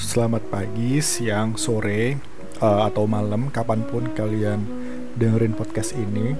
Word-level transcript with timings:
selamat 0.00 0.48
pagi, 0.48 0.96
siang, 1.04 1.60
sore, 1.60 2.16
uh, 2.64 2.88
atau 2.88 3.04
malam, 3.04 3.52
kapan 3.52 3.84
pun 3.84 4.08
kalian 4.16 4.64
dengerin 5.20 5.52
podcast 5.52 5.92
ini. 5.92 6.32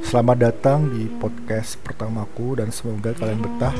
Selamat 0.00 0.40
datang 0.40 0.88
di 0.88 1.12
podcast 1.20 1.76
pertamaku 1.84 2.56
dan 2.56 2.72
semoga 2.72 3.12
kalian 3.12 3.44
betah 3.44 3.76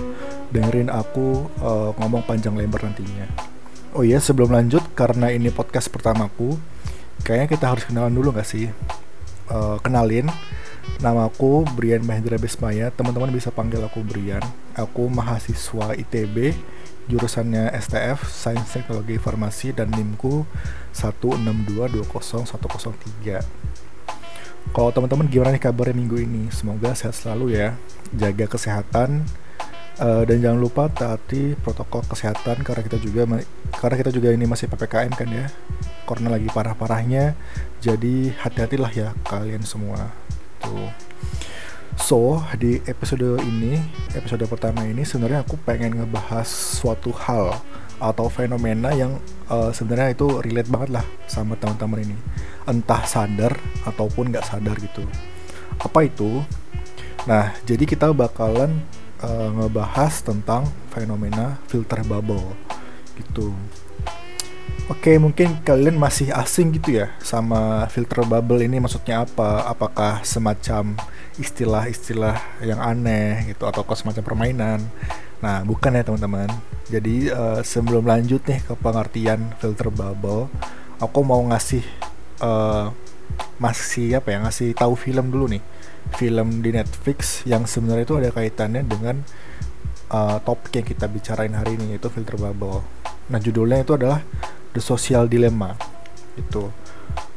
dengerin 0.53 0.93
aku 0.93 1.49
uh, 1.65 1.97
ngomong 1.97 2.21
panjang 2.29 2.53
lebar 2.53 2.85
nantinya. 2.85 3.25
Oh 3.97 4.05
iya, 4.05 4.21
sebelum 4.21 4.53
lanjut, 4.53 4.85
karena 4.93 5.33
ini 5.33 5.49
podcast 5.49 5.89
pertamaku, 5.89 6.61
kayaknya 7.25 7.49
kita 7.49 7.65
harus 7.73 7.85
kenalan 7.89 8.13
dulu 8.13 8.37
gak 8.37 8.45
sih? 8.45 8.69
Uh, 9.49 9.81
kenalin, 9.81 10.29
nama 11.01 11.33
aku 11.33 11.65
Brian 11.73 12.05
Mahendra 12.05 12.37
Besmaya, 12.37 12.93
teman-teman 12.93 13.33
bisa 13.33 13.49
panggil 13.49 13.81
aku 13.81 14.05
Brian. 14.05 14.45
Aku 14.77 15.09
mahasiswa 15.09 15.97
ITB 15.97 16.53
jurusannya 17.11 17.71
STF 17.77 18.25
Sains 18.29 18.73
Teknologi 18.73 19.13
Informasi 19.17 19.73
dan 19.77 19.91
NIMku 19.93 20.47
162200103 20.97 23.75
kalau 24.73 24.89
teman-teman 24.95 25.29
gimana 25.29 25.53
nih 25.53 25.61
kabarnya 25.61 25.93
minggu 25.93 26.25
ini? 26.25 26.49
Semoga 26.49 26.97
sehat 26.97 27.13
selalu 27.13 27.59
ya. 27.59 27.77
Jaga 28.17 28.49
kesehatan 28.49 29.27
uh, 30.01 30.23
dan 30.25 30.41
jangan 30.41 30.57
lupa 30.57 30.89
taati 30.89 31.53
protokol 31.61 32.01
kesehatan 32.09 32.65
karena 32.65 32.83
kita 32.83 32.99
juga 33.03 33.29
karena 33.77 33.97
kita 34.01 34.11
juga 34.15 34.33
ini 34.33 34.49
masih 34.49 34.71
ppkm 34.73 35.13
kan 35.13 35.29
ya. 35.29 35.47
Karena 36.09 36.33
lagi 36.33 36.49
parah-parahnya 36.49 37.37
jadi 37.85 38.33
hati-hatilah 38.41 38.93
ya 38.95 39.09
kalian 39.29 39.63
semua. 39.63 40.09
Tuh 40.65 40.89
So, 41.95 42.43
di 42.59 42.83
episode 42.91 43.39
ini, 43.47 43.79
episode 44.19 44.43
pertama 44.51 44.83
ini 44.83 45.07
sebenarnya 45.07 45.47
aku 45.47 45.55
pengen 45.63 45.95
ngebahas 45.95 46.47
suatu 46.47 47.15
hal 47.15 47.55
atau 48.03 48.27
fenomena 48.27 48.91
yang 48.91 49.23
uh, 49.47 49.71
sebenarnya 49.71 50.19
itu 50.19 50.27
relate 50.43 50.67
banget 50.67 50.91
lah 51.01 51.07
sama 51.31 51.55
teman-teman 51.55 52.03
ini. 52.11 52.17
Entah 52.67 53.07
sadar 53.07 53.55
ataupun 53.87 54.35
nggak 54.35 54.43
sadar 54.43 54.75
gitu. 54.83 55.07
Apa 55.79 56.11
itu? 56.11 56.43
Nah, 57.31 57.55
jadi 57.63 57.87
kita 57.87 58.11
bakalan 58.11 58.83
uh, 59.23 59.49
ngebahas 59.55 60.19
tentang 60.21 60.67
fenomena 60.91 61.63
filter 61.71 62.03
bubble 62.03 62.59
gitu. 63.17 63.55
Oke, 64.93 65.17
mungkin 65.17 65.65
kalian 65.65 65.97
masih 65.97 66.29
asing 66.37 66.77
gitu 66.77 67.01
ya 67.01 67.17
sama 67.23 67.89
filter 67.89 68.21
bubble 68.29 68.61
ini 68.61 68.77
maksudnya 68.77 69.25
apa? 69.25 69.65
Apakah 69.65 70.21
semacam 70.21 70.93
istilah-istilah 71.35 72.63
yang 72.63 72.79
aneh 72.79 73.51
gitu 73.51 73.67
atau 73.67 73.83
semacam 73.95 74.23
permainan. 74.23 74.81
Nah, 75.43 75.67
bukan 75.67 75.99
ya 75.99 76.07
teman-teman. 76.07 76.49
Jadi 76.89 77.33
uh, 77.33 77.61
sebelum 77.65 78.07
lanjut 78.07 78.45
nih 78.47 78.61
ke 78.63 78.75
pengertian 78.79 79.53
filter 79.59 79.91
bubble, 79.91 80.47
aku 81.03 81.21
mau 81.27 81.43
ngasih 81.51 81.83
uh, 82.45 82.93
masih 83.59 84.19
apa 84.19 84.35
ya 84.35 84.39
ngasih 84.47 84.77
tahu 84.79 84.95
film 84.95 85.33
dulu 85.35 85.51
nih. 85.59 85.63
Film 86.15 86.61
di 86.61 86.71
Netflix 86.71 87.43
yang 87.49 87.65
sebenarnya 87.65 88.05
itu 88.07 88.17
ada 88.21 88.31
kaitannya 88.31 88.85
dengan 88.85 89.25
uh, 90.13 90.39
topik 90.45 90.77
yang 90.79 90.87
kita 90.87 91.09
bicarain 91.11 91.57
hari 91.57 91.75
ini 91.81 91.97
yaitu 91.97 92.13
filter 92.13 92.39
bubble. 92.39 92.85
Nah, 93.33 93.41
judulnya 93.41 93.83
itu 93.83 93.97
adalah 93.97 94.21
The 94.77 94.83
Social 94.85 95.27
Dilemma. 95.27 95.75
Itu 96.37 96.71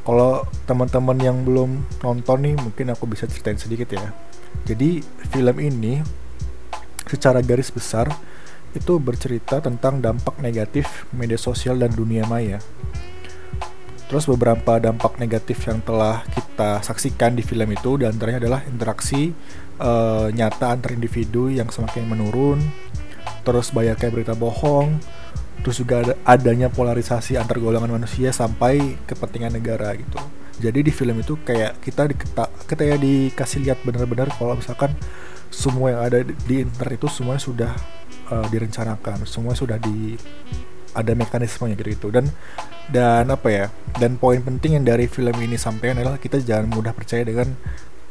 kalau 0.08 0.40
teman-teman 0.64 1.20
yang 1.20 1.44
belum 1.44 1.84
nonton 2.00 2.38
nih 2.40 2.56
mungkin 2.56 2.96
aku 2.96 3.04
bisa 3.04 3.28
ceritain 3.28 3.60
sedikit 3.60 3.92
ya. 3.92 4.08
Jadi 4.64 5.04
film 5.04 5.56
ini 5.60 6.00
secara 7.04 7.44
garis 7.44 7.68
besar 7.68 8.08
itu 8.72 8.96
bercerita 8.96 9.60
tentang 9.60 10.00
dampak 10.00 10.40
negatif 10.40 11.04
media 11.12 11.36
sosial 11.36 11.76
dan 11.76 11.92
dunia 11.92 12.24
maya. 12.24 12.56
Terus 14.08 14.24
beberapa 14.24 14.80
dampak 14.80 15.20
negatif 15.20 15.68
yang 15.68 15.84
telah 15.84 16.24
kita 16.32 16.80
saksikan 16.80 17.36
di 17.36 17.44
film 17.44 17.68
itu 17.68 18.00
di 18.00 18.08
antaranya 18.08 18.48
adalah 18.48 18.60
interaksi 18.64 19.36
uh, 19.76 20.32
nyata 20.32 20.72
antar 20.72 20.96
individu 20.96 21.52
yang 21.52 21.68
semakin 21.68 22.08
menurun, 22.08 22.64
terus 23.44 23.68
banyaknya 23.76 24.08
berita 24.08 24.32
bohong, 24.32 24.96
terus 25.62 25.82
juga 25.82 26.02
ada 26.02 26.14
adanya 26.22 26.70
polarisasi 26.70 27.34
antar 27.34 27.58
golongan 27.58 27.98
manusia 27.98 28.30
sampai 28.30 28.98
kepentingan 29.04 29.54
negara 29.58 29.94
gitu. 29.98 30.18
Jadi 30.58 30.90
di 30.90 30.92
film 30.94 31.22
itu 31.22 31.38
kayak 31.38 31.78
kita 31.78 32.10
diketa, 32.10 32.50
kita 32.66 32.82
ya 32.82 32.96
dikasih 32.98 33.62
lihat 33.62 33.78
benar-benar 33.86 34.26
kalau 34.34 34.58
misalkan 34.58 34.90
semua 35.48 35.94
yang 35.94 36.00
ada 36.02 36.18
di 36.26 36.66
internet 36.66 36.98
itu 36.98 37.08
semuanya 37.08 37.42
sudah 37.42 37.72
uh, 38.28 38.46
direncanakan 38.52 39.24
semua 39.24 39.56
sudah 39.56 39.80
di 39.80 40.18
ada 40.92 41.12
mekanismenya 41.14 41.76
gitu 41.78 41.90
itu 41.94 42.08
dan 42.10 42.26
dan 42.88 43.28
apa 43.28 43.48
ya 43.48 43.66
dan 44.00 44.16
poin 44.16 44.40
penting 44.40 44.80
yang 44.80 44.84
dari 44.84 45.06
film 45.06 45.36
ini 45.38 45.54
sampai 45.60 45.92
adalah 45.92 46.16
kita 46.16 46.40
jangan 46.40 46.68
mudah 46.72 46.92
percaya 46.96 47.22
dengan 47.22 47.52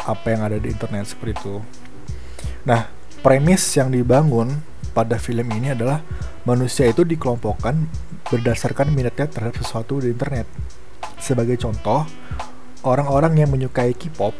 apa 0.05 0.25
yang 0.29 0.41
ada 0.45 0.57
di 0.61 0.69
internet 0.71 1.09
seperti 1.09 1.35
itu. 1.35 1.55
Nah 2.63 2.87
premis 3.25 3.65
yang 3.75 3.91
dibangun 3.91 4.61
pada 4.97 5.21
film 5.21 5.45
ini 5.53 5.77
adalah 5.77 6.01
manusia 6.49 6.89
itu 6.89 7.05
dikelompokkan 7.05 7.85
berdasarkan 8.33 8.89
minatnya 8.89 9.29
terhadap 9.29 9.61
sesuatu 9.61 10.01
di 10.01 10.09
internet. 10.09 10.49
Sebagai 11.21 11.53
contoh, 11.61 12.01
orang-orang 12.81 13.37
yang 13.37 13.53
menyukai 13.53 13.93
K-pop, 13.93 14.33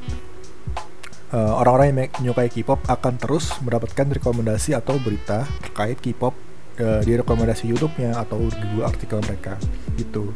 uh, 1.29 1.53
orang-orang 1.62 1.94
yang 1.94 2.00
menyukai 2.18 2.50
K-pop 2.50 2.81
akan 2.90 3.13
terus 3.22 3.53
mendapatkan 3.62 4.18
rekomendasi 4.18 4.73
atau 4.73 4.97
berita 4.97 5.45
terkait 5.62 6.01
K-pop 6.01 6.34
uh, 6.81 7.01
di 7.06 7.13
rekomendasi 7.13 7.69
YouTube-nya 7.69 8.18
atau 8.18 8.41
di 8.41 8.66
Google 8.74 8.89
artikel 8.89 9.22
mereka 9.22 9.62
gitu. 9.94 10.34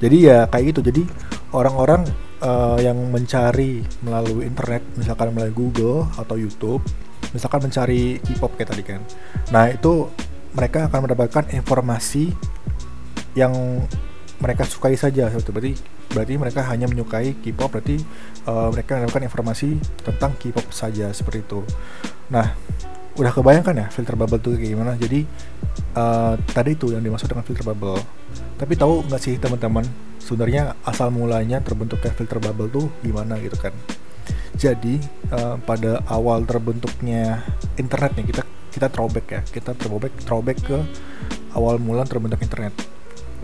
Jadi 0.00 0.16
ya 0.32 0.48
kayak 0.48 0.64
gitu. 0.72 0.80
Jadi 0.80 1.02
orang-orang 1.52 2.04
uh, 2.44 2.76
yang 2.80 2.96
mencari 3.08 3.84
melalui 4.04 4.46
internet, 4.46 4.84
misalkan 4.94 5.32
melalui 5.32 5.54
Google 5.56 6.08
atau 6.16 6.36
YouTube 6.36 6.84
misalkan 7.32 7.60
mencari 7.68 8.20
K-pop 8.24 8.56
kayak 8.56 8.68
tadi 8.72 8.82
kan. 8.84 9.00
Nah 9.52 9.68
itu 9.68 10.08
mereka 10.56 10.88
akan 10.88 11.08
mendapatkan 11.08 11.44
informasi 11.52 12.32
yang 13.36 13.52
mereka 14.38 14.64
sukai 14.64 14.94
saja 14.94 15.28
gitu. 15.28 15.50
berarti 15.50 15.74
berarti 16.08 16.34
mereka 16.40 16.64
hanya 16.72 16.88
menyukai 16.88 17.36
K-pop 17.42 17.68
berarti 17.68 18.00
uh, 18.48 18.72
mereka 18.72 18.96
mendapatkan 18.96 19.24
informasi 19.28 19.76
tentang 20.00 20.32
K-pop 20.40 20.72
saja 20.72 21.12
seperti 21.12 21.44
itu. 21.44 21.60
Nah 22.32 22.56
udah 23.18 23.32
kebayangkan 23.34 23.74
ya 23.74 23.86
filter 23.90 24.14
bubble 24.14 24.40
tuh 24.40 24.54
kayak 24.56 24.72
gimana? 24.78 24.94
Jadi 24.96 25.26
uh, 25.98 26.38
tadi 26.54 26.78
itu 26.78 26.94
yang 26.94 27.02
dimaksud 27.02 27.28
dengan 27.28 27.44
filter 27.44 27.66
bubble 27.66 28.00
tapi 28.58 28.74
tahu 28.74 29.06
nggak 29.06 29.22
sih 29.22 29.38
teman-teman 29.38 29.86
sebenarnya 30.18 30.74
asal 30.82 31.14
mulanya 31.14 31.62
terbentuknya 31.62 32.10
filter 32.10 32.42
bubble 32.42 32.68
tuh 32.68 32.86
gimana 33.06 33.38
gitu 33.38 33.54
kan? 33.56 33.72
Jadi 34.58 34.98
uh, 35.30 35.56
pada 35.62 36.02
awal 36.10 36.42
terbentuknya 36.42 37.46
internet 37.78 38.18
nih 38.18 38.26
kita 38.34 38.42
kita 38.74 38.86
throwback 38.90 39.26
ya. 39.30 39.40
Kita 39.46 39.72
throwback 39.78 40.12
throwback 40.26 40.58
ke 40.58 40.78
awal 41.54 41.78
mula 41.78 42.02
terbentuk 42.02 42.42
internet. 42.42 42.74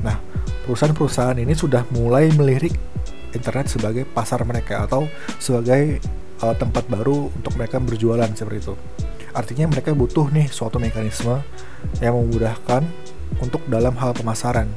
Nah 0.02 0.18
perusahaan-perusahaan 0.66 1.38
ini 1.38 1.54
sudah 1.54 1.86
mulai 1.94 2.34
melirik 2.34 2.74
internet 3.30 3.70
sebagai 3.70 4.02
pasar 4.10 4.42
mereka 4.42 4.82
atau 4.82 5.06
sebagai 5.38 6.02
uh, 6.42 6.54
tempat 6.58 6.90
baru 6.90 7.30
untuk 7.30 7.54
mereka 7.54 7.78
berjualan 7.78 8.28
seperti 8.34 8.66
itu. 8.66 8.74
Artinya 9.30 9.70
mereka 9.70 9.94
butuh 9.94 10.26
nih 10.30 10.50
suatu 10.50 10.82
mekanisme 10.82 11.38
yang 12.02 12.18
memudahkan 12.18 12.82
untuk 13.42 13.62
dalam 13.66 13.94
hal 13.98 14.14
pemasaran 14.14 14.70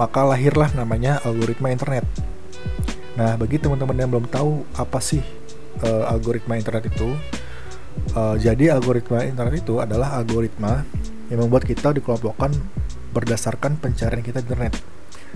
maka 0.00 0.24
lahirlah 0.24 0.72
namanya 0.76 1.20
algoritma 1.24 1.68
internet 1.70 2.04
Nah, 3.12 3.36
bagi 3.36 3.60
teman-teman 3.60 3.96
yang 3.96 4.10
belum 4.10 4.26
tahu 4.32 4.64
apa 4.80 4.96
sih 5.04 5.20
uh, 5.84 6.08
algoritma 6.08 6.56
internet 6.56 6.88
itu, 6.88 7.12
uh, 8.16 8.36
jadi 8.40 8.72
algoritma 8.72 9.28
internet 9.28 9.60
itu 9.60 9.84
adalah 9.84 10.16
algoritma 10.16 10.80
yang 11.28 11.44
membuat 11.44 11.68
kita 11.68 11.92
dikelompokkan 11.92 12.52
berdasarkan 13.12 13.76
pencarian 13.76 14.24
kita 14.24 14.40
di 14.40 14.48
internet. 14.48 14.74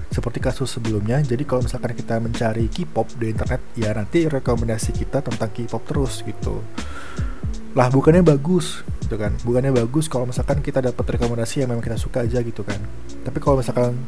Seperti 0.09 0.41
kasus 0.41 0.73
sebelumnya, 0.77 1.21
jadi 1.21 1.45
kalau 1.45 1.69
misalkan 1.69 1.93
kita 1.93 2.17
mencari 2.17 2.69
K-pop 2.73 3.17
di 3.17 3.33
internet, 3.33 3.61
ya 3.77 3.93
nanti 3.93 4.25
rekomendasi 4.25 4.97
kita 4.97 5.21
tentang 5.21 5.53
K-pop 5.53 5.85
terus 5.85 6.25
gitu. 6.25 6.65
Lah 7.77 7.93
bukannya 7.93 8.25
bagus, 8.25 8.81
gitu 9.05 9.21
kan? 9.21 9.37
Bukannya 9.45 9.77
bagus 9.77 10.09
kalau 10.09 10.25
misalkan 10.25 10.65
kita 10.65 10.81
dapat 10.81 11.05
rekomendasi 11.21 11.65
yang 11.65 11.77
memang 11.77 11.85
kita 11.85 12.01
suka 12.01 12.25
aja 12.25 12.41
gitu 12.41 12.65
kan. 12.65 12.81
Tapi 13.21 13.37
kalau 13.37 13.61
misalkan 13.61 14.01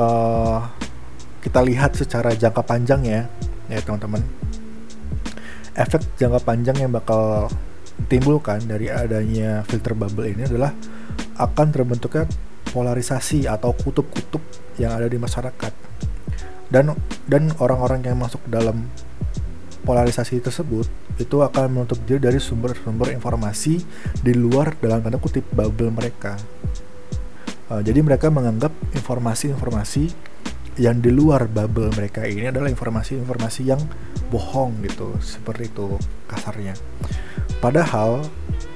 uh, 0.00 0.58
kita 1.44 1.60
lihat 1.60 1.92
secara 1.96 2.32
jangka 2.32 2.64
panjang 2.64 3.00
ya 3.04 3.20
ya 3.68 3.80
teman-teman. 3.84 4.24
Efek 5.76 6.02
jangka 6.16 6.40
panjang 6.42 6.76
yang 6.80 6.92
bakal 6.92 7.48
timbulkan 8.08 8.64
dari 8.64 8.88
adanya 8.88 9.62
filter 9.68 9.92
bubble 9.92 10.26
ini 10.26 10.48
adalah 10.48 10.72
akan 11.36 11.68
terbentuknya 11.72 12.24
polarisasi 12.72 13.44
atau 13.48 13.76
kutub-kutub 13.76 14.40
yang 14.80 14.96
ada 14.96 15.06
di 15.06 15.16
masyarakat. 15.20 15.72
Dan 16.70 16.94
dan 17.26 17.50
orang-orang 17.58 18.04
yang 18.06 18.18
masuk 18.18 18.42
dalam 18.46 18.88
polarisasi 19.82 20.44
tersebut 20.44 20.86
itu 21.16 21.36
akan 21.40 21.72
menutup 21.72 21.98
diri 22.04 22.20
dari 22.20 22.38
sumber-sumber 22.40 23.12
informasi 23.12 23.80
di 24.20 24.32
luar 24.36 24.76
dalam 24.76 25.00
tanda 25.00 25.16
kutip 25.16 25.44
bubble 25.52 25.92
mereka 25.92 26.36
Uh, 27.70 27.78
jadi 27.86 28.02
mereka 28.02 28.26
menganggap 28.34 28.74
informasi-informasi 28.98 30.10
yang 30.82 30.98
di 30.98 31.14
luar 31.14 31.46
bubble 31.46 31.94
mereka 31.94 32.26
ini 32.26 32.50
adalah 32.50 32.66
informasi-informasi 32.66 33.60
yang 33.62 33.78
bohong 34.26 34.82
gitu, 34.82 35.14
seperti 35.22 35.70
itu 35.70 35.94
kasarnya. 36.26 36.74
Padahal 37.62 38.26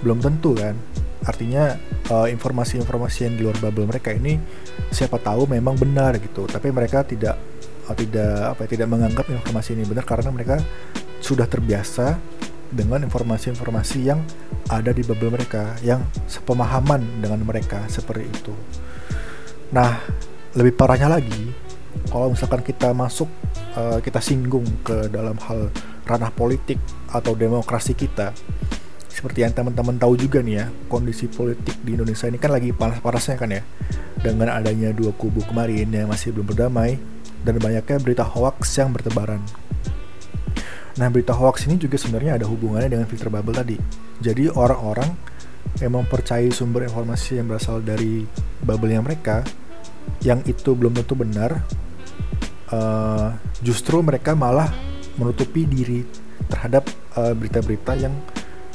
belum 0.07 0.23
tentu 0.23 0.55
kan. 0.55 0.79
Artinya 1.25 1.75
uh, 2.13 2.29
informasi-informasi 2.29 3.19
yang 3.27 3.35
di 3.35 3.43
luar 3.49 3.57
bubble 3.57 3.89
mereka 3.89 4.13
ini 4.13 4.37
siapa 4.93 5.17
tahu 5.19 5.49
memang 5.49 5.75
benar 5.75 6.21
gitu, 6.21 6.45
tapi 6.45 6.69
mereka 6.71 7.03
tidak 7.03 7.35
uh, 7.89 7.97
tidak 7.97 8.55
apa 8.55 8.69
ya, 8.69 8.69
tidak 8.79 8.89
menganggap 8.93 9.27
informasi 9.27 9.75
ini 9.75 9.89
benar 9.89 10.05
karena 10.05 10.29
mereka 10.31 10.61
sudah 11.25 11.49
terbiasa 11.49 12.21
dengan 12.71 13.05
informasi-informasi 13.05 13.99
yang 14.05 14.21
ada 14.73 14.95
di 14.95 15.05
bubble 15.05 15.35
mereka 15.35 15.77
yang 15.85 16.01
sepemahaman 16.25 17.21
dengan 17.21 17.41
mereka 17.45 17.85
seperti 17.91 18.25
itu. 18.29 18.55
Nah, 19.75 20.01
lebih 20.55 20.79
parahnya 20.79 21.11
lagi, 21.11 21.51
kalau 22.09 22.31
misalkan 22.31 22.63
kita 22.63 22.95
masuk 22.95 23.27
uh, 23.75 23.99
kita 24.01 24.23
singgung 24.23 24.65
ke 24.87 25.11
dalam 25.11 25.37
hal 25.45 25.69
ranah 26.05 26.31
politik 26.33 26.79
atau 27.11 27.33
demokrasi 27.33 27.97
kita 27.97 28.37
seperti 29.09 29.47
yang 29.47 29.55
teman-teman 29.55 29.97
tahu 29.97 30.19
juga 30.19 30.43
nih 30.43 30.55
ya 30.59 30.67
kondisi 30.91 31.31
politik 31.31 31.81
di 31.81 31.97
Indonesia 31.97 32.29
ini 32.29 32.37
kan 32.37 32.51
lagi 32.51 32.75
panas-panasnya 32.75 33.37
kan 33.39 33.51
ya 33.57 33.63
dengan 34.21 34.53
adanya 34.53 34.91
dua 34.91 35.15
kubu 35.15 35.41
kemarin 35.47 35.89
yang 35.89 36.11
masih 36.11 36.35
belum 36.35 36.51
berdamai 36.51 36.99
dan 37.47 37.57
banyaknya 37.57 37.97
berita 38.03 38.25
hoax 38.27 38.77
yang 38.77 38.91
bertebaran 38.93 39.41
nah 40.95 41.11
berita 41.11 41.35
hoax 41.35 41.67
ini 41.67 41.75
juga 41.75 41.99
sebenarnya 41.99 42.39
ada 42.39 42.47
hubungannya 42.47 42.87
dengan 42.87 43.07
filter 43.11 43.27
bubble 43.27 43.55
tadi. 43.55 43.77
Jadi 44.23 44.47
orang-orang 44.47 45.11
yang 45.83 45.99
mempercayai 45.99 46.55
sumber 46.55 46.87
informasi 46.87 47.43
yang 47.43 47.51
berasal 47.51 47.83
dari 47.83 48.23
bubble 48.63 48.95
yang 48.95 49.03
mereka 49.03 49.43
yang 50.23 50.41
itu 50.47 50.77
belum 50.77 50.95
tentu 50.95 51.19
benar 51.19 51.65
uh, 52.71 53.35
justru 53.65 53.99
mereka 54.01 54.39
malah 54.39 54.71
menutupi 55.19 55.67
diri 55.67 56.03
terhadap 56.51 56.85
eh, 57.17 57.33
berita-berita 57.33 57.93
uh, 57.95 57.99
yang 57.99 58.15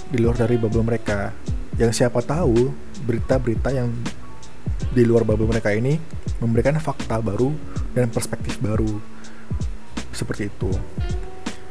di 0.09 0.17
luar 0.17 0.35
dari 0.39 0.55
bubble 0.55 0.81
mereka. 0.81 1.35
Yang 1.75 2.01
siapa 2.03 2.23
tahu 2.23 2.71
berita-berita 3.03 3.69
yang 3.75 3.91
di 4.89 5.03
luar 5.03 5.27
bubble 5.27 5.51
mereka 5.51 5.69
ini 5.75 5.99
memberikan 6.39 6.79
fakta 6.79 7.19
baru 7.19 7.51
dan 7.91 8.07
perspektif 8.09 8.57
baru. 8.63 9.03
Seperti 10.15 10.47
itu 10.47 10.71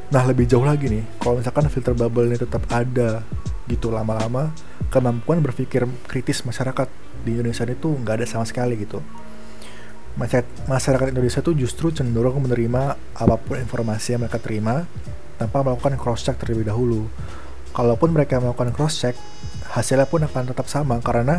nah 0.09 0.25
lebih 0.25 0.49
jauh 0.49 0.65
lagi 0.65 0.89
nih 0.89 1.05
kalau 1.21 1.41
misalkan 1.41 1.69
filter 1.69 1.93
bubble 1.93 2.29
ini 2.29 2.41
tetap 2.41 2.65
ada 2.73 3.21
gitu 3.69 3.93
lama-lama 3.93 4.53
kemampuan 4.89 5.45
berpikir 5.45 5.85
kritis 6.09 6.41
masyarakat 6.49 6.89
di 7.25 7.37
Indonesia 7.37 7.69
itu 7.69 7.93
nggak 7.93 8.25
ada 8.25 8.27
sama 8.27 8.49
sekali 8.49 8.81
gitu 8.81 9.05
masyarakat 10.67 11.15
Indonesia 11.15 11.39
tuh 11.39 11.55
justru 11.55 11.95
cenderung 11.95 12.43
menerima 12.43 12.99
apa 13.15 13.35
pun 13.39 13.55
informasi 13.55 14.19
yang 14.19 14.27
mereka 14.27 14.43
terima 14.43 14.83
tanpa 15.39 15.63
melakukan 15.63 15.95
cross 15.95 16.27
check 16.27 16.37
terlebih 16.37 16.67
dahulu. 16.67 17.07
Kalaupun 17.71 18.11
mereka 18.11 18.43
melakukan 18.43 18.75
cross 18.75 18.99
check, 18.99 19.15
hasilnya 19.71 20.11
pun 20.11 20.27
akan 20.27 20.51
tetap 20.51 20.67
sama 20.67 20.99
karena 20.99 21.39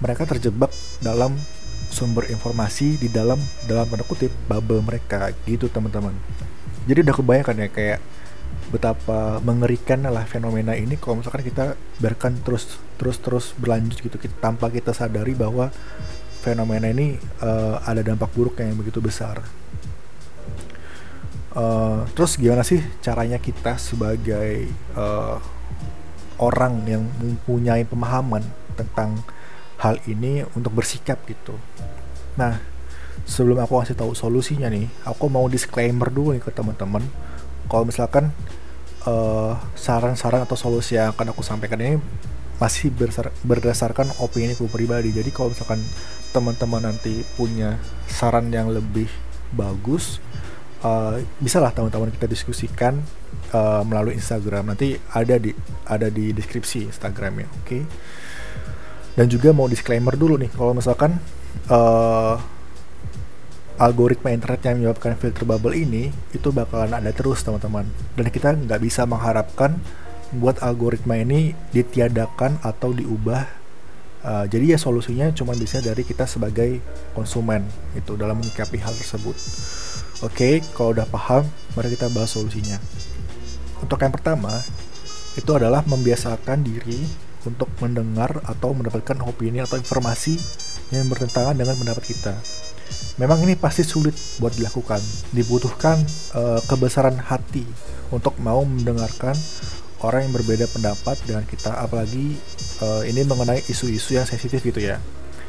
mereka 0.00 0.24
terjebak 0.24 0.72
dalam 1.04 1.36
sumber 1.92 2.32
informasi 2.32 2.96
di 2.96 3.12
dalam 3.12 3.36
dalam 3.68 3.84
tanda 3.84 4.04
kutip 4.08 4.32
bubble 4.48 4.80
mereka 4.80 5.28
gitu 5.44 5.68
teman-teman. 5.68 6.16
Jadi 6.88 7.04
udah 7.04 7.16
kebayangkan 7.20 7.56
ya 7.60 7.68
kayak 7.68 8.00
betapa 8.72 9.40
mengerikan 9.44 10.04
lah 10.08 10.24
fenomena 10.24 10.72
ini 10.76 10.96
kalau 10.96 11.20
misalkan 11.20 11.44
kita 11.44 11.76
biarkan 12.00 12.40
terus 12.44 12.80
terus 12.96 13.16
terus 13.20 13.46
berlanjut 13.56 14.00
gitu 14.00 14.16
kita, 14.16 14.32
tanpa 14.40 14.72
kita 14.72 14.96
sadari 14.96 15.36
bahwa 15.36 15.68
fenomena 16.40 16.88
ini 16.88 17.20
uh, 17.44 17.80
ada 17.84 18.00
dampak 18.00 18.32
buruk 18.32 18.60
yang 18.60 18.76
begitu 18.76 19.04
besar. 19.04 19.44
Uh, 21.52 22.08
terus 22.16 22.36
gimana 22.40 22.64
sih 22.64 22.80
caranya 23.04 23.40
kita 23.40 23.76
sebagai 23.80 24.68
uh, 24.96 25.40
orang 26.38 26.86
yang 26.86 27.02
mempunyai 27.18 27.82
pemahaman 27.82 28.46
tentang 28.78 29.26
hal 29.82 29.98
ini 30.06 30.46
untuk 30.54 30.70
bersikap 30.76 31.18
gitu. 31.26 31.58
Nah, 32.38 32.62
sebelum 33.28 33.60
aku 33.60 33.84
kasih 33.84 33.96
tahu 34.00 34.16
solusinya 34.16 34.72
nih, 34.72 34.88
aku 35.04 35.28
mau 35.28 35.44
disclaimer 35.52 36.08
dulu 36.08 36.32
nih 36.32 36.40
ke 36.40 36.48
teman-teman. 36.48 37.04
Kalau 37.68 37.84
misalkan 37.84 38.32
saran-saran 39.76 40.42
uh, 40.42 40.46
atau 40.48 40.56
solusi 40.56 40.96
yang 40.96 41.12
akan 41.12 41.36
aku 41.36 41.44
sampaikan 41.44 41.80
ini 41.80 42.00
masih 42.58 42.90
berdasarkan 43.44 44.08
opini 44.24 44.56
aku 44.56 44.66
pribadi. 44.72 45.12
Jadi 45.12 45.28
kalau 45.30 45.52
misalkan 45.52 45.78
teman-teman 46.32 46.88
nanti 46.88 47.24
punya 47.36 47.76
saran 48.08 48.48
yang 48.48 48.72
lebih 48.72 49.08
bagus 49.52 50.20
uh, 50.84 51.16
bisa 51.40 51.58
lah 51.62 51.72
teman-teman 51.72 52.12
kita 52.12 52.28
diskusikan 52.28 53.00
uh, 53.54 53.82
melalui 53.86 54.18
Instagram 54.18 54.74
nanti 54.74 54.98
ada 55.14 55.40
di 55.40 55.54
ada 55.88 56.12
di 56.12 56.30
deskripsi 56.36 56.92
Instagramnya 56.92 57.48
oke 57.48 57.64
okay? 57.64 57.82
dan 59.16 59.26
juga 59.26 59.50
mau 59.56 59.66
disclaimer 59.66 60.14
dulu 60.14 60.36
nih 60.36 60.50
kalau 60.52 60.76
misalkan 60.76 61.16
uh, 61.72 62.36
algoritma 63.78 64.34
internet 64.34 64.60
yang 64.66 64.82
menyebabkan 64.82 65.14
filter 65.14 65.46
bubble 65.46 65.74
ini 65.74 66.10
itu 66.34 66.50
bakalan 66.50 66.92
ada 66.98 67.14
terus 67.14 67.46
teman-teman 67.46 67.86
dan 68.18 68.26
kita 68.28 68.54
nggak 68.58 68.80
bisa 68.82 69.06
mengharapkan 69.06 69.78
buat 70.34 70.60
algoritma 70.60 71.16
ini 71.16 71.54
ditiadakan 71.72 72.60
atau 72.60 72.92
diubah 72.92 73.58
Uh, 74.18 74.50
jadi 74.50 74.74
ya 74.74 74.78
solusinya 74.82 75.30
cuma 75.30 75.54
bisa 75.54 75.78
dari 75.78 76.02
kita 76.02 76.26
sebagai 76.26 76.82
konsumen 77.14 77.62
itu 77.94 78.18
dalam 78.18 78.42
menyikapi 78.42 78.82
hal 78.82 78.90
tersebut. 78.90 79.36
Oke, 80.26 80.34
okay, 80.34 80.54
kalau 80.74 80.90
udah 80.90 81.06
paham, 81.06 81.46
mari 81.78 81.94
kita 81.94 82.10
bahas 82.10 82.34
solusinya. 82.34 82.82
Untuk 83.78 84.02
yang 84.02 84.10
pertama, 84.10 84.50
itu 85.38 85.46
adalah 85.54 85.86
membiasakan 85.86 86.66
diri 86.66 87.06
untuk 87.46 87.70
mendengar 87.78 88.42
atau 88.42 88.74
mendapatkan 88.74 89.22
opini 89.22 89.62
atau 89.62 89.78
informasi 89.78 90.34
yang 90.90 91.06
bertentangan 91.06 91.54
dengan 91.54 91.78
pendapat 91.78 92.04
kita. 92.10 92.34
Memang 93.18 93.42
ini 93.42 93.58
pasti 93.58 93.82
sulit 93.82 94.14
buat 94.38 94.54
dilakukan. 94.54 95.02
Dibutuhkan 95.34 95.98
uh, 96.38 96.62
kebesaran 96.70 97.18
hati 97.18 97.66
untuk 98.14 98.38
mau 98.38 98.62
mendengarkan 98.62 99.34
orang 100.06 100.30
yang 100.30 100.32
berbeda 100.38 100.70
pendapat 100.70 101.18
dengan 101.26 101.42
kita. 101.44 101.74
Apalagi 101.82 102.38
uh, 102.82 103.02
ini 103.02 103.26
mengenai 103.26 103.64
isu-isu 103.66 104.14
yang 104.14 104.26
sensitif 104.26 104.62
gitu 104.62 104.78
ya. 104.78 105.02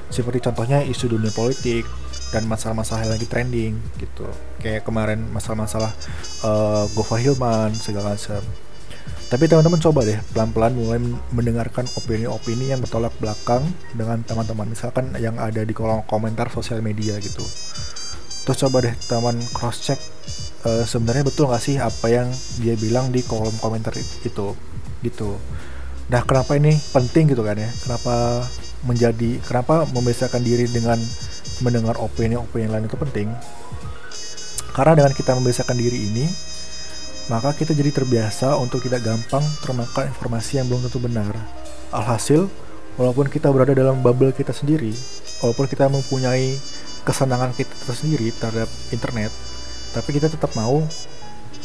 Seperti 0.09 0.41
contohnya 0.41 0.81
isu 0.81 1.13
dunia 1.13 1.29
politik 1.29 1.85
dan 2.33 2.45
masalah-masalah 2.49 3.05
yang 3.05 3.13
lagi 3.13 3.27
trending 3.29 3.73
gitu. 4.01 4.25
Kayak 4.61 4.85
kemarin 4.85 5.21
masalah-masalah 5.29 5.93
uh, 6.45 6.85
Gofar 6.97 7.21
Hilman 7.21 7.73
segala 7.77 8.17
macam 8.17 8.41
tapi 9.29 9.45
teman-teman 9.45 9.77
coba 9.77 10.01
deh 10.09 10.17
pelan-pelan 10.33 10.73
mulai 10.73 10.97
mendengarkan 11.29 11.85
opini-opini 11.93 12.73
yang 12.73 12.81
bertolak 12.81 13.13
belakang 13.21 13.61
dengan 13.93 14.25
teman-teman. 14.25 14.73
Misalkan 14.73 15.13
yang 15.21 15.37
ada 15.37 15.61
di 15.61 15.69
kolom 15.69 16.01
komentar 16.09 16.49
sosial 16.49 16.81
media 16.81 17.13
gitu. 17.21 17.45
Terus 18.49 18.57
coba 18.65 18.81
deh 18.81 18.93
teman 19.05 19.37
cross 19.53 19.85
check 19.85 20.01
uh, 20.65 20.81
sebenarnya 20.81 21.21
betul 21.21 21.45
nggak 21.45 21.61
sih 21.61 21.77
apa 21.77 22.09
yang 22.09 22.27
dia 22.57 22.73
bilang 22.73 23.13
di 23.13 23.21
kolom 23.21 23.53
komentar 23.61 23.93
itu 24.25 24.57
gitu. 25.05 25.29
Nah 26.09 26.25
kenapa 26.25 26.57
ini 26.57 26.73
penting 26.89 27.29
gitu 27.29 27.45
kan 27.45 27.53
ya? 27.53 27.69
Kenapa 27.85 28.41
menjadi 28.81 29.37
kenapa 29.45 29.85
membiasakan 29.93 30.41
diri 30.41 30.65
dengan 30.73 30.97
mendengar 31.61 32.01
opini-opini 32.01 32.65
lain 32.65 32.89
itu 32.89 32.97
penting? 32.97 33.29
Karena 34.73 34.97
dengan 34.97 35.13
kita 35.13 35.37
membiasakan 35.37 35.77
diri 35.77 36.09
ini 36.09 36.48
maka 37.29 37.53
kita 37.53 37.77
jadi 37.77 37.93
terbiasa 37.93 38.57
untuk 38.57 38.81
tidak 38.81 39.05
gampang 39.05 39.45
termakan 39.61 40.09
informasi 40.09 40.59
yang 40.59 40.65
belum 40.65 40.89
tentu 40.89 40.97
benar 40.97 41.33
alhasil 41.93 42.49
walaupun 42.97 43.29
kita 43.29 43.53
berada 43.53 43.71
dalam 43.71 44.01
bubble 44.01 44.33
kita 44.33 44.51
sendiri 44.51 44.91
walaupun 45.45 45.69
kita 45.69 45.85
mempunyai 45.87 46.57
kesenangan 47.05 47.53
kita 47.53 47.71
tersendiri 47.85 48.33
terhadap 48.35 48.67
internet 48.89 49.31
tapi 49.93 50.09
kita 50.17 50.29
tetap 50.29 50.53
mau 50.57 50.81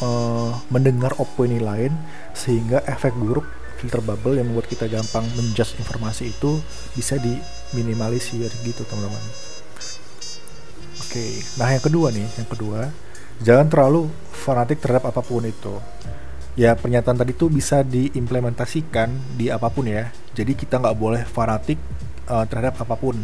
uh, 0.04 0.52
mendengar 0.68 1.16
opini 1.16 1.61
lain 1.61 1.92
sehingga 2.37 2.85
efek 2.85 3.16
buruk 3.16 3.44
filter 3.80 4.00
bubble 4.00 4.38
yang 4.40 4.49
membuat 4.49 4.71
kita 4.71 4.88
gampang 4.88 5.26
menjudge 5.37 5.76
informasi 5.76 6.33
itu 6.33 6.61
bisa 6.97 7.21
diminimalisir 7.21 8.49
gitu 8.64 8.83
teman-teman 8.88 9.21
oke 11.00 11.09
okay. 11.09 11.40
nah 11.61 11.68
yang 11.73 11.85
kedua 11.85 12.09
nih 12.14 12.25
yang 12.40 12.49
kedua 12.49 12.88
jangan 13.43 13.67
terlalu 13.67 14.07
fanatik 14.31 14.79
terhadap 14.79 15.11
apa 15.11 15.23
pun 15.25 15.43
itu. 15.43 15.81
Ya 16.55 16.79
pernyataan 16.79 17.19
tadi 17.19 17.35
tuh 17.35 17.50
bisa 17.50 17.83
diimplementasikan 17.83 19.11
di 19.35 19.50
apa 19.50 19.73
pun 19.73 19.91
ya. 19.91 20.14
Jadi 20.38 20.55
kita 20.55 20.79
nggak 20.79 20.95
boleh 20.99 21.23
fanatik 21.26 21.81
uh, 22.31 22.47
terhadap 22.47 22.79
apa 22.79 22.95
pun 22.95 23.19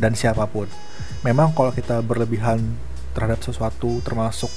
dan 0.00 0.16
siapa 0.16 0.48
pun. 0.48 0.64
Memang 1.20 1.52
kalau 1.52 1.72
kita 1.72 2.00
berlebihan 2.00 2.60
terhadap 3.12 3.44
sesuatu 3.44 4.00
termasuk 4.00 4.48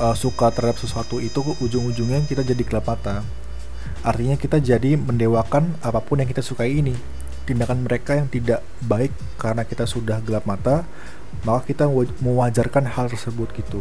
uh, 0.00 0.16
suka 0.16 0.48
terhadap 0.50 0.80
sesuatu 0.80 1.20
itu 1.20 1.40
ujung-ujungnya 1.60 2.24
kita 2.24 2.44
jadi 2.44 2.62
gelap 2.64 2.88
artinya 4.00 4.36
kita 4.36 4.56
jadi 4.60 4.96
mendewakan 4.96 5.76
apa 5.84 6.00
pun 6.00 6.20
yang 6.20 6.28
kita 6.28 6.40
sukai 6.40 6.80
ini 6.80 6.96
tindakan 7.48 7.84
mereka 7.84 8.16
yang 8.16 8.28
tidak 8.28 8.60
baik 8.84 9.12
karena 9.40 9.64
kita 9.64 9.84
sudah 9.88 10.20
gelap 10.24 10.44
mata 10.44 10.84
maka 11.40 11.72
kita 11.72 11.88
mewajarkan 12.20 12.84
hal 12.90 13.08
tersebut 13.08 13.48
gitu. 13.56 13.80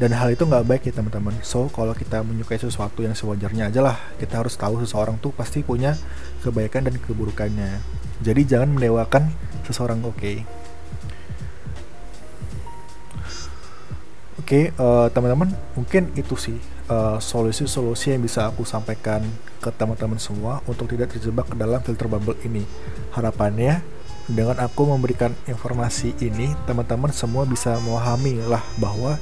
Dan 0.00 0.16
hal 0.16 0.32
itu 0.32 0.48
nggak 0.48 0.64
baik 0.64 0.82
ya 0.88 0.96
teman-teman. 0.96 1.36
So 1.44 1.68
kalau 1.68 1.92
kita 1.92 2.24
menyukai 2.24 2.56
sesuatu 2.56 3.04
yang 3.04 3.12
sewajarnya 3.12 3.68
aja 3.68 3.84
lah 3.84 4.00
kita 4.16 4.40
harus 4.40 4.56
tahu 4.56 4.80
seseorang 4.80 5.20
tuh 5.20 5.34
pasti 5.34 5.60
punya 5.60 5.98
kebaikan 6.40 6.88
dan 6.88 6.96
keburukannya. 6.96 7.84
Jadi 8.24 8.40
jangan 8.48 8.72
mendewakan 8.72 9.28
seseorang 9.68 10.00
oke? 10.00 10.16
Okay? 10.16 10.36
oke 14.40 14.48
okay, 14.48 14.64
uh, 14.80 15.06
eh, 15.06 15.06
teman-teman 15.12 15.52
mungkin 15.76 16.10
itu 16.16 16.34
sih 16.34 16.56
solusi-solusi 17.22 18.10
uh, 18.10 18.12
yang 18.18 18.22
bisa 18.26 18.50
aku 18.50 18.66
sampaikan 18.66 19.22
ke 19.62 19.70
teman-teman 19.74 20.18
semua 20.18 20.58
untuk 20.66 20.90
tidak 20.90 21.14
terjebak 21.14 21.46
ke 21.46 21.54
dalam 21.54 21.78
filter 21.84 22.10
bubble 22.10 22.34
ini 22.42 22.66
harapannya 23.14 23.82
dengan 24.30 24.62
aku 24.62 24.86
memberikan 24.86 25.34
informasi 25.50 26.14
ini, 26.22 26.54
teman-teman 26.62 27.10
semua 27.10 27.42
bisa 27.42 27.74
memahami 27.82 28.38
lah 28.46 28.62
bahwa 28.78 29.18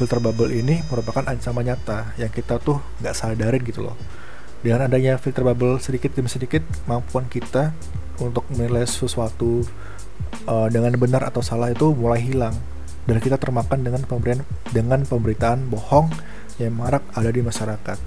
filter 0.00 0.16
bubble 0.16 0.48
ini 0.48 0.80
merupakan 0.88 1.28
ancaman 1.28 1.68
nyata 1.68 2.16
yang 2.16 2.32
kita 2.32 2.56
tuh 2.56 2.80
nggak 3.04 3.12
sadarin 3.12 3.60
gitu 3.60 3.84
loh. 3.84 3.96
Dengan 4.64 4.88
adanya 4.88 5.20
filter 5.20 5.44
bubble 5.44 5.76
sedikit 5.76 6.16
demi 6.16 6.32
sedikit, 6.32 6.64
kemampuan 6.88 7.28
kita 7.28 7.76
untuk 8.16 8.48
menilai 8.48 8.88
sesuatu 8.88 9.60
uh, 10.48 10.72
dengan 10.72 10.96
benar 10.96 11.28
atau 11.28 11.44
salah 11.44 11.68
itu 11.68 11.92
mulai 11.92 12.24
hilang 12.24 12.56
dan 13.04 13.20
kita 13.20 13.36
termakan 13.36 13.84
dengan 13.84 14.00
pemberian 14.08 14.40
dengan 14.72 15.04
pemberitaan 15.04 15.68
bohong 15.68 16.08
yang 16.58 16.74
marak 16.74 17.02
ada 17.14 17.30
di 17.30 17.40
masyarakat. 17.42 17.98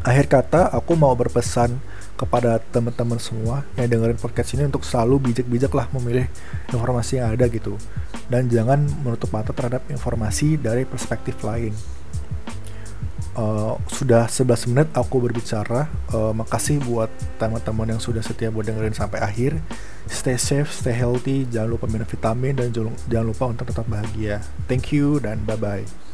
Akhir 0.00 0.26
kata, 0.32 0.72
aku 0.72 0.96
mau 0.96 1.12
berpesan 1.12 1.76
kepada 2.16 2.60
teman-teman 2.72 3.16
semua 3.16 3.64
yang 3.80 3.88
dengerin 3.88 4.20
podcast 4.20 4.52
ini 4.56 4.68
untuk 4.68 4.84
selalu 4.84 5.32
bijak-bijak 5.32 5.72
lah 5.72 5.88
memilih 5.92 6.28
informasi 6.72 7.20
yang 7.20 7.32
ada 7.32 7.48
gitu. 7.48 7.76
Dan 8.28 8.48
jangan 8.48 8.84
menutup 9.04 9.28
mata 9.32 9.52
terhadap 9.52 9.84
informasi 9.92 10.56
dari 10.56 10.88
perspektif 10.88 11.36
lain. 11.44 11.72
Uh, 13.36 13.78
sudah 13.88 14.28
11 14.28 14.72
menit 14.72 14.88
aku 14.92 15.20
berbicara. 15.20 15.88
Uh, 16.12 16.32
makasih 16.32 16.80
buat 16.84 17.08
teman-teman 17.40 17.96
yang 17.96 18.00
sudah 18.00 18.20
setia 18.20 18.52
buat 18.52 18.68
dengerin 18.68 18.96
sampai 18.96 19.20
akhir. 19.20 19.56
Stay 20.08 20.36
safe 20.36 20.68
stay 20.72 20.96
healthy. 20.96 21.44
Jangan 21.48 21.76
lupa 21.76 21.88
minum 21.88 22.08
vitamin 22.08 22.56
dan 22.56 22.72
jangan 22.72 23.26
lupa 23.28 23.44
untuk 23.48 23.68
tetap 23.68 23.84
bahagia. 23.84 24.44
Thank 24.64 24.92
you 24.92 25.20
dan 25.20 25.44
bye 25.44 25.56
bye 25.56 26.09